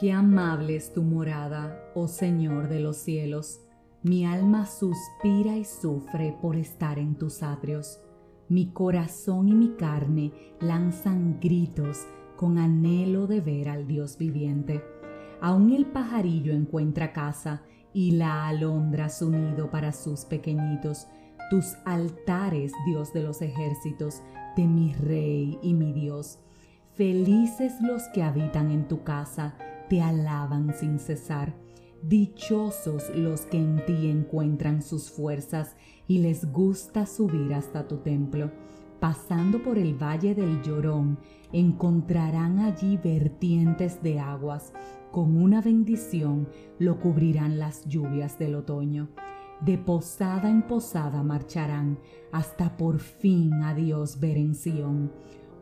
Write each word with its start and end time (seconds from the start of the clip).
Qué 0.00 0.12
amable 0.12 0.76
es 0.76 0.94
tu 0.94 1.02
morada, 1.02 1.78
oh 1.94 2.08
Señor 2.08 2.70
de 2.70 2.80
los 2.80 2.96
cielos. 2.96 3.60
Mi 4.02 4.24
alma 4.24 4.64
suspira 4.64 5.58
y 5.58 5.66
sufre 5.66 6.34
por 6.40 6.56
estar 6.56 6.98
en 6.98 7.16
tus 7.16 7.42
atrios. 7.42 8.00
Mi 8.48 8.72
corazón 8.72 9.48
y 9.48 9.52
mi 9.54 9.76
carne 9.76 10.32
lanzan 10.58 11.38
gritos 11.38 12.06
con 12.36 12.56
anhelo 12.56 13.26
de 13.26 13.42
ver 13.42 13.68
al 13.68 13.86
Dios 13.86 14.16
viviente. 14.16 14.82
Aún 15.42 15.70
el 15.70 15.84
pajarillo 15.84 16.54
encuentra 16.54 17.12
casa 17.12 17.60
y 17.92 18.12
la 18.12 18.48
alondra 18.48 19.10
su 19.10 19.28
nido 19.28 19.70
para 19.70 19.92
sus 19.92 20.24
pequeñitos. 20.24 21.08
Tus 21.50 21.74
altares, 21.84 22.72
Dios 22.86 23.12
de 23.12 23.22
los 23.22 23.42
ejércitos, 23.42 24.22
de 24.56 24.66
mi 24.66 24.94
Rey 24.94 25.58
y 25.60 25.74
mi 25.74 25.92
Dios. 25.92 26.38
Felices 26.94 27.74
los 27.82 28.02
que 28.14 28.22
habitan 28.22 28.70
en 28.70 28.88
tu 28.88 29.04
casa, 29.04 29.56
te 29.90 30.00
alaban 30.00 30.72
sin 30.72 31.00
cesar. 31.00 31.52
Dichosos 32.02 33.10
los 33.14 33.42
que 33.42 33.58
en 33.58 33.84
ti 33.84 34.08
encuentran 34.08 34.82
sus 34.82 35.10
fuerzas 35.10 35.76
y 36.06 36.18
les 36.18 36.50
gusta 36.50 37.04
subir 37.06 37.52
hasta 37.52 37.88
tu 37.88 37.98
templo. 37.98 38.52
Pasando 39.00 39.62
por 39.62 39.78
el 39.78 40.00
valle 40.00 40.34
del 40.34 40.62
llorón, 40.62 41.18
encontrarán 41.52 42.60
allí 42.60 42.98
vertientes 43.02 44.00
de 44.00 44.20
aguas. 44.20 44.72
Con 45.10 45.36
una 45.36 45.60
bendición 45.60 46.48
lo 46.78 47.00
cubrirán 47.00 47.58
las 47.58 47.84
lluvias 47.86 48.38
del 48.38 48.54
otoño. 48.54 49.08
De 49.60 49.76
posada 49.76 50.48
en 50.48 50.62
posada 50.62 51.24
marcharán 51.24 51.98
hasta 52.30 52.76
por 52.76 53.00
fin 53.00 53.54
a 53.64 53.74
Dios 53.74 54.20
ver 54.20 54.38
en 54.38 54.54
Sión. 54.54 55.10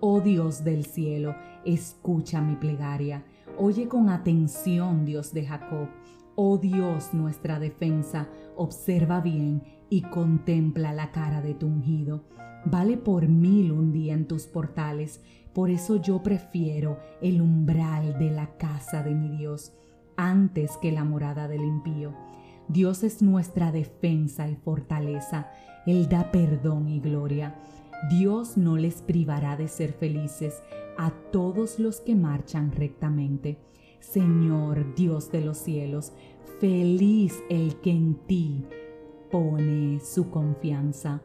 Oh 0.00 0.20
Dios 0.20 0.62
del 0.64 0.84
cielo, 0.84 1.34
escucha 1.64 2.42
mi 2.42 2.56
plegaria. 2.56 3.24
Oye 3.60 3.88
con 3.88 4.08
atención, 4.08 5.04
Dios 5.04 5.34
de 5.34 5.44
Jacob. 5.44 5.88
Oh 6.36 6.58
Dios, 6.58 7.12
nuestra 7.12 7.58
defensa, 7.58 8.28
observa 8.54 9.20
bien 9.20 9.64
y 9.90 10.02
contempla 10.02 10.92
la 10.92 11.10
cara 11.10 11.42
de 11.42 11.54
tu 11.54 11.66
ungido. 11.66 12.22
Vale 12.66 12.96
por 12.96 13.26
mil 13.26 13.72
un 13.72 13.90
día 13.90 14.14
en 14.14 14.28
tus 14.28 14.46
portales, 14.46 15.20
por 15.54 15.70
eso 15.70 15.96
yo 15.96 16.22
prefiero 16.22 17.00
el 17.20 17.40
umbral 17.42 18.16
de 18.20 18.30
la 18.30 18.56
casa 18.58 19.02
de 19.02 19.16
mi 19.16 19.36
Dios 19.36 19.72
antes 20.16 20.76
que 20.76 20.92
la 20.92 21.02
morada 21.02 21.48
del 21.48 21.64
impío. 21.64 22.14
Dios 22.68 23.02
es 23.02 23.22
nuestra 23.22 23.72
defensa 23.72 24.48
y 24.48 24.54
fortaleza, 24.54 25.50
Él 25.84 26.08
da 26.08 26.30
perdón 26.30 26.86
y 26.88 27.00
gloria. 27.00 27.56
Dios 28.08 28.56
no 28.56 28.76
les 28.76 29.02
privará 29.02 29.56
de 29.56 29.66
ser 29.66 29.92
felices 29.92 30.62
a 30.96 31.10
todos 31.32 31.78
los 31.78 32.00
que 32.00 32.14
marchan 32.14 32.70
rectamente. 32.72 33.58
Señor 33.98 34.94
Dios 34.94 35.32
de 35.32 35.40
los 35.40 35.58
cielos, 35.58 36.12
feliz 36.60 37.42
el 37.50 37.76
que 37.80 37.90
en 37.90 38.14
ti 38.26 38.64
pone 39.30 40.00
su 40.00 40.30
confianza. 40.30 41.22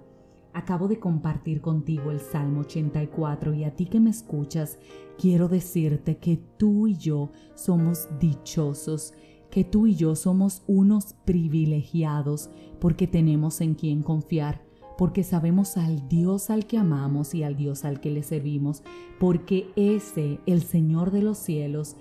Acabo 0.54 0.88
de 0.88 1.00
compartir 1.00 1.62
contigo 1.62 2.12
el 2.12 2.20
Salmo 2.20 2.62
84 2.62 3.54
y 3.54 3.64
a 3.64 3.76
ti 3.76 3.86
que 3.86 4.00
me 4.00 4.10
escuchas, 4.10 4.80
quiero 5.18 5.48
decirte 5.48 6.18
que 6.18 6.38
tú 6.58 6.88
y 6.88 6.98
yo 6.98 7.32
somos 7.56 8.08
dichosos, 8.20 9.14
que 9.50 9.64
tú 9.64 9.88
y 9.88 9.96
yo 9.96 10.16
somos 10.16 10.64
unos 10.68 11.14
privilegiados 11.26 12.50
porque 12.80 13.08
tenemos 13.08 13.62
en 13.62 13.76
quien 13.76 14.02
confiar 14.02 14.73
porque 14.98 15.24
sabemos 15.24 15.78
al 15.78 16.08
Dios 16.08 16.50
al 16.50 16.66
que 16.66 16.78
amamos 16.78 17.34
y 17.34 17.44
al 17.44 17.56
Dios 17.56 17.86
al 17.86 18.00
que 18.00 18.12
le 18.12 18.24
servimos, 18.24 18.84
porque 19.20 19.72
ese, 19.76 20.40
el 20.46 20.62
Señor 20.64 21.12
de 21.12 21.22
los 21.22 21.38
cielos, 21.38 21.96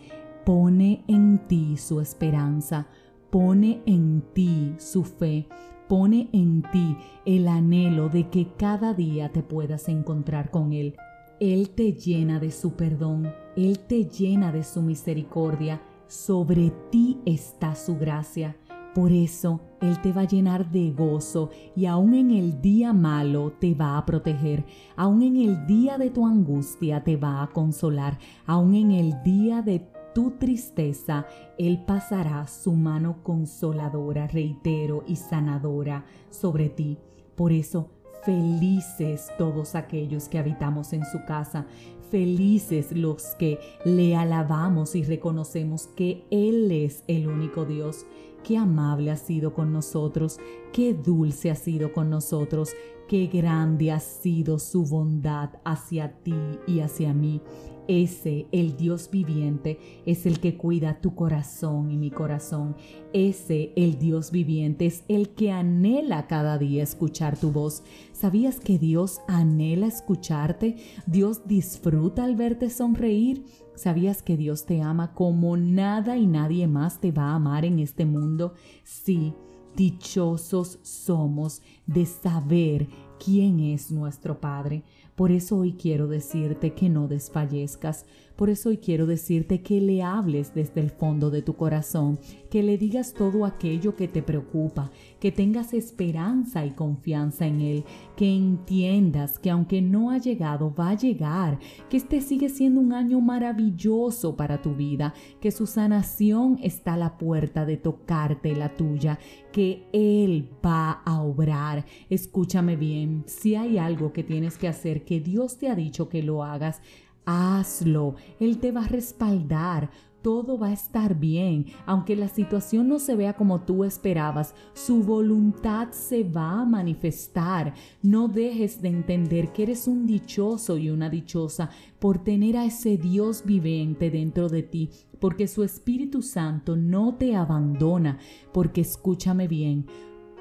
pone 0.44 1.04
en 1.06 1.38
ti 1.46 1.76
su 1.76 2.00
esperanza, 2.00 2.88
pone 3.30 3.82
en 3.86 4.22
ti 4.34 4.74
su 4.78 5.04
fe, 5.04 5.48
pone 5.88 6.28
en 6.32 6.62
ti 6.72 6.96
el 7.24 7.48
anhelo 7.48 8.08
de 8.08 8.28
que 8.28 8.48
cada 8.56 8.94
día 8.94 9.32
te 9.32 9.42
puedas 9.42 9.88
encontrar 9.88 10.50
con 10.50 10.72
Él. 10.72 10.96
Él 11.40 11.70
te 11.70 11.92
llena 11.92 12.38
de 12.38 12.50
su 12.50 12.74
perdón, 12.74 13.32
Él 13.56 13.80
te 13.80 14.04
llena 14.04 14.52
de 14.52 14.64
su 14.64 14.82
misericordia, 14.82 15.82
sobre 16.06 16.70
ti 16.90 17.20
está 17.24 17.74
su 17.74 17.96
gracia. 17.96 18.56
Por 18.94 19.10
eso 19.10 19.60
Él 19.80 20.00
te 20.02 20.12
va 20.12 20.22
a 20.22 20.26
llenar 20.26 20.70
de 20.70 20.90
gozo 20.90 21.50
y 21.74 21.86
aún 21.86 22.14
en 22.14 22.30
el 22.30 22.60
día 22.60 22.92
malo 22.92 23.52
te 23.52 23.74
va 23.74 23.96
a 23.96 24.04
proteger, 24.04 24.64
aún 24.96 25.22
en 25.22 25.36
el 25.36 25.66
día 25.66 25.96
de 25.96 26.10
tu 26.10 26.26
angustia 26.26 27.02
te 27.02 27.16
va 27.16 27.42
a 27.42 27.48
consolar, 27.48 28.18
aún 28.46 28.74
en 28.74 28.90
el 28.90 29.22
día 29.22 29.62
de 29.62 29.88
tu 30.14 30.32
tristeza, 30.32 31.26
Él 31.58 31.82
pasará 31.86 32.46
su 32.46 32.74
mano 32.74 33.22
consoladora, 33.22 34.26
reitero, 34.26 35.04
y 35.06 35.16
sanadora 35.16 36.04
sobre 36.28 36.68
ti. 36.68 36.98
Por 37.34 37.52
eso, 37.52 37.88
felices 38.22 39.30
todos 39.38 39.74
aquellos 39.74 40.28
que 40.28 40.38
habitamos 40.38 40.92
en 40.92 41.04
su 41.06 41.24
casa, 41.24 41.66
felices 42.12 42.92
los 42.92 43.24
que 43.38 43.58
le 43.86 44.14
alabamos 44.14 44.94
y 44.94 45.02
reconocemos 45.02 45.86
que 45.96 46.26
Él 46.30 46.70
es 46.70 47.04
el 47.08 47.26
único 47.26 47.64
Dios. 47.64 48.04
Qué 48.44 48.58
amable 48.58 49.10
ha 49.10 49.16
sido 49.16 49.54
con 49.54 49.72
nosotros, 49.72 50.38
qué 50.74 50.92
dulce 50.92 51.50
ha 51.50 51.54
sido 51.54 51.94
con 51.94 52.10
nosotros, 52.10 52.74
qué 53.12 53.26
grande 53.26 53.92
ha 53.92 54.00
sido 54.00 54.58
su 54.58 54.86
bondad 54.86 55.50
hacia 55.66 56.14
ti 56.22 56.32
y 56.66 56.80
hacia 56.80 57.12
mí. 57.12 57.42
Ese, 57.86 58.46
el 58.52 58.78
Dios 58.78 59.10
viviente, 59.12 59.78
es 60.06 60.24
el 60.24 60.40
que 60.40 60.56
cuida 60.56 60.98
tu 61.02 61.14
corazón 61.14 61.90
y 61.90 61.98
mi 61.98 62.10
corazón. 62.10 62.74
Ese, 63.12 63.74
el 63.76 63.98
Dios 63.98 64.30
viviente, 64.30 64.86
es 64.86 65.04
el 65.08 65.28
que 65.34 65.52
anhela 65.52 66.26
cada 66.26 66.56
día 66.56 66.82
escuchar 66.82 67.38
tu 67.38 67.52
voz. 67.52 67.82
¿Sabías 68.12 68.58
que 68.58 68.78
Dios 68.78 69.20
anhela 69.28 69.88
escucharte? 69.88 70.76
Dios 71.06 71.46
disfruta 71.46 72.24
al 72.24 72.34
verte 72.34 72.70
sonreír. 72.70 73.44
¿Sabías 73.74 74.22
que 74.22 74.38
Dios 74.38 74.64
te 74.64 74.80
ama 74.80 75.12
como 75.12 75.58
nada 75.58 76.16
y 76.16 76.26
nadie 76.26 76.66
más 76.66 76.98
te 76.98 77.12
va 77.12 77.24
a 77.24 77.34
amar 77.34 77.66
en 77.66 77.78
este 77.78 78.06
mundo? 78.06 78.54
Sí, 78.84 79.34
dichosos 79.76 80.78
somos 80.82 81.62
de 81.86 82.06
saber 82.06 82.88
quién 83.18 83.60
es 83.60 83.90
nuestro 83.90 84.40
Padre. 84.40 84.82
Por 85.14 85.30
eso 85.30 85.58
hoy 85.58 85.74
quiero 85.74 86.08
decirte 86.08 86.72
que 86.72 86.88
no 86.88 87.06
desfallezcas. 87.06 88.06
Por 88.36 88.48
eso 88.48 88.70
hoy 88.70 88.78
quiero 88.78 89.06
decirte 89.06 89.60
que 89.60 89.80
le 89.80 90.02
hables 90.02 90.54
desde 90.54 90.80
el 90.80 90.90
fondo 90.90 91.30
de 91.30 91.42
tu 91.42 91.54
corazón, 91.54 92.18
que 92.50 92.62
le 92.62 92.78
digas 92.78 93.12
todo 93.12 93.44
aquello 93.44 93.94
que 93.94 94.08
te 94.08 94.22
preocupa, 94.22 94.90
que 95.20 95.30
tengas 95.30 95.74
esperanza 95.74 96.64
y 96.64 96.70
confianza 96.70 97.46
en 97.46 97.60
Él, 97.60 97.84
que 98.16 98.34
entiendas 98.34 99.38
que 99.38 99.50
aunque 99.50 99.82
no 99.82 100.10
ha 100.10 100.18
llegado, 100.18 100.74
va 100.74 100.90
a 100.90 100.96
llegar, 100.96 101.58
que 101.90 101.98
este 101.98 102.20
sigue 102.22 102.48
siendo 102.48 102.80
un 102.80 102.94
año 102.94 103.20
maravilloso 103.20 104.34
para 104.34 104.62
tu 104.62 104.74
vida, 104.74 105.12
que 105.40 105.50
su 105.50 105.66
sanación 105.66 106.58
está 106.62 106.94
a 106.94 106.98
la 106.98 107.18
puerta 107.18 107.66
de 107.66 107.76
tocarte 107.76 108.56
la 108.56 108.74
tuya, 108.76 109.18
que 109.52 109.84
Él 109.92 110.48
va 110.64 111.02
a 111.04 111.22
obrar. 111.22 111.84
Escúchame 112.08 112.76
bien, 112.76 113.24
si 113.26 113.54
hay 113.54 113.76
algo 113.76 114.12
que 114.12 114.24
tienes 114.24 114.56
que 114.56 114.68
hacer, 114.68 115.01
que 115.04 115.20
Dios 115.20 115.58
te 115.58 115.68
ha 115.68 115.74
dicho 115.74 116.08
que 116.08 116.22
lo 116.22 116.44
hagas, 116.44 116.80
hazlo. 117.24 118.16
Él 118.40 118.58
te 118.58 118.72
va 118.72 118.84
a 118.84 118.88
respaldar. 118.88 119.90
Todo 120.22 120.56
va 120.56 120.68
a 120.68 120.72
estar 120.72 121.18
bien, 121.18 121.66
aunque 121.84 122.14
la 122.14 122.28
situación 122.28 122.86
no 122.86 123.00
se 123.00 123.16
vea 123.16 123.32
como 123.32 123.62
tú 123.62 123.82
esperabas, 123.82 124.54
su 124.72 125.02
voluntad 125.02 125.88
se 125.90 126.22
va 126.22 126.60
a 126.60 126.64
manifestar. 126.64 127.74
No 128.02 128.28
dejes 128.28 128.80
de 128.80 128.88
entender 128.88 129.52
que 129.52 129.64
eres 129.64 129.88
un 129.88 130.06
dichoso 130.06 130.78
y 130.78 130.90
una 130.90 131.10
dichosa 131.10 131.70
por 131.98 132.22
tener 132.22 132.56
a 132.56 132.64
ese 132.64 132.98
Dios 132.98 133.42
viviente 133.44 134.12
dentro 134.12 134.48
de 134.48 134.62
ti, 134.62 134.90
porque 135.18 135.48
su 135.48 135.64
Espíritu 135.64 136.22
Santo 136.22 136.76
no 136.76 137.16
te 137.16 137.34
abandona, 137.34 138.18
porque 138.52 138.82
escúchame 138.82 139.48
bien, 139.48 139.86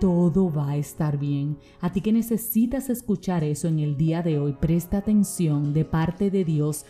todo 0.02 0.52
va 0.52 0.72
a 0.72 0.78
estar 0.78 1.20
bien. 1.20 1.60
A 1.80 1.94
ti 1.94 2.02
que 2.02 2.12
necesitas 2.12 2.90
escuchar 2.90 3.44
eso 3.44 3.68
en 3.68 3.78
el 3.78 3.96
día 3.98 4.24
de 4.24 4.40
hoy, 4.40 4.54
presta 4.54 4.98
atención 4.98 5.76
de 5.76 5.86
parte 5.86 6.32
de 6.32 6.44
Dios. 6.44 6.86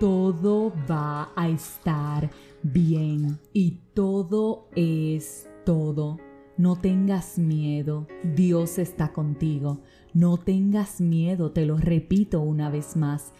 Todo 0.00 0.72
va 0.90 1.30
a 1.36 1.48
estar 1.48 2.28
bien 2.64 3.38
y 3.52 3.78
todo 3.94 4.66
es 4.74 5.48
todo. 5.64 6.18
No 6.58 6.74
tengas 6.74 7.38
miedo, 7.38 8.08
Dios 8.34 8.78
está 8.78 9.12
contigo. 9.12 9.78
No 10.12 10.36
tengas 10.36 11.00
miedo, 11.00 11.52
te 11.52 11.66
lo 11.66 11.76
repito 11.76 12.40
una 12.40 12.68
vez 12.68 12.96
más 12.96 13.32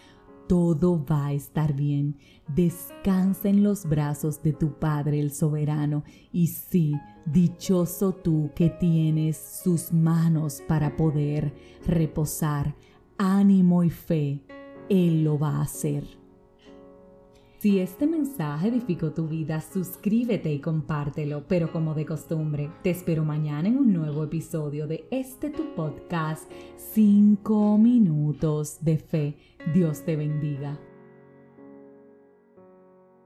todo 0.47 1.03
va 1.05 1.27
a 1.27 1.33
estar 1.33 1.73
bien. 1.73 2.17
Descansa 2.47 3.49
en 3.49 3.63
los 3.63 3.85
brazos 3.85 4.41
de 4.41 4.53
tu 4.53 4.73
Padre 4.79 5.19
el 5.19 5.31
soberano 5.31 6.03
y 6.31 6.47
sí, 6.47 6.95
dichoso 7.25 8.13
tú 8.13 8.51
que 8.55 8.69
tienes 8.69 9.37
sus 9.63 9.91
manos 9.91 10.61
para 10.67 10.95
poder 10.95 11.53
reposar. 11.85 12.75
Ánimo 13.17 13.83
y 13.83 13.89
fe, 13.89 14.41
Él 14.89 15.23
lo 15.23 15.37
va 15.37 15.57
a 15.57 15.63
hacer. 15.63 16.03
Si 17.59 17.79
este 17.79 18.05
mensaje 18.05 18.67
edificó 18.67 19.11
tu 19.11 19.27
vida, 19.27 19.59
suscríbete 19.61 20.53
y 20.53 20.59
compártelo, 20.59 21.43
pero 21.47 21.71
como 21.71 21.95
de 21.95 22.05
costumbre, 22.05 22.69
te 22.83 22.91
espero 22.91 23.25
mañana 23.25 23.67
en 23.67 23.77
un 23.77 23.91
nuevo 23.91 24.16
episodio 24.27 24.87
de 24.87 25.07
este 25.09 25.49
tu 25.49 25.73
podcast, 25.73 26.51
5 26.93 27.77
minutos 27.77 28.77
de 28.81 28.97
fe. 28.97 29.37
Dios 29.73 30.03
te 30.03 30.17
bendiga. 30.17 30.77